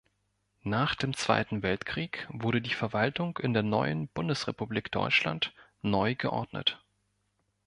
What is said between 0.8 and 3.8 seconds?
dem Zweiten Weltkrieg wurde die Verwaltung in der